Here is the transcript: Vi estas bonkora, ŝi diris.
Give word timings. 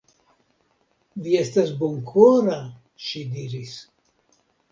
Vi 1.25 1.35
estas 1.41 1.73
bonkora, 1.83 2.57
ŝi 3.09 3.23
diris. 3.35 3.77